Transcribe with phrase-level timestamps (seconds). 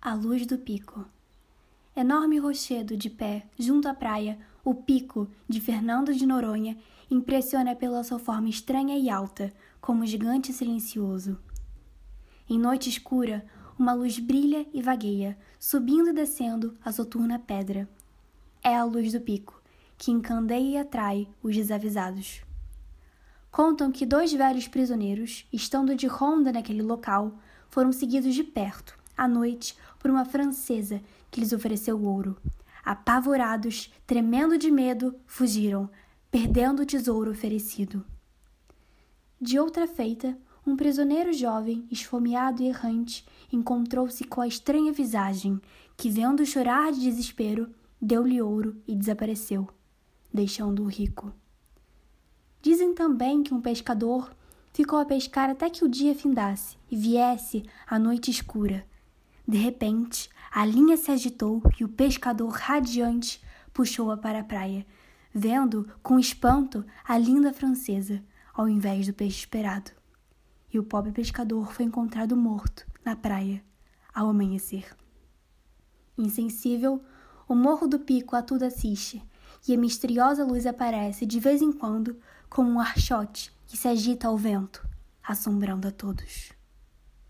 [0.00, 1.04] A luz do pico.
[1.94, 6.78] Enorme rochedo de pé junto à praia, o pico de Fernando de Noronha
[7.10, 11.36] impressiona pela sua forma estranha e alta, como um gigante silencioso.
[12.48, 13.44] Em noite escura,
[13.76, 17.88] uma luz brilha e vagueia, subindo e descendo a soturna pedra.
[18.62, 19.60] É a luz do pico,
[19.98, 22.42] que encandeia e atrai os desavisados.
[23.50, 27.36] Contam que dois velhos prisioneiros, estando de ronda naquele local,
[27.68, 32.38] foram seguidos de perto à noite por uma francesa que lhes ofereceu ouro.
[32.84, 35.90] Apavorados, tremendo de medo, fugiram,
[36.30, 38.04] perdendo o tesouro oferecido.
[39.40, 45.60] De outra feita, um prisioneiro jovem, esfomeado e errante, encontrou-se com a estranha visagem,
[45.96, 47.68] que, vendo chorar de desespero,
[48.00, 49.68] deu-lhe ouro e desapareceu,
[50.32, 51.32] deixando-o rico.
[52.60, 54.30] Dizem também que um pescador
[54.72, 58.84] ficou a pescar até que o dia findasse e viesse a noite escura,
[59.48, 64.86] de repente, a linha se agitou e o pescador radiante puxou-a para a praia,
[65.32, 69.90] vendo com espanto a linda francesa, ao invés do peixe esperado.
[70.70, 73.64] E o pobre pescador foi encontrado morto na praia
[74.12, 74.94] ao amanhecer.
[76.18, 77.02] Insensível,
[77.48, 79.22] o morro do pico a tudo assiste,
[79.66, 82.18] e a misteriosa luz aparece de vez em quando
[82.50, 84.86] como um archote que se agita ao vento,
[85.22, 86.57] assombrando a todos.